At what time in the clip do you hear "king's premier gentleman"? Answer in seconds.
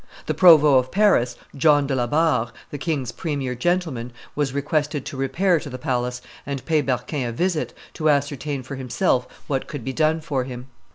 2.79-4.11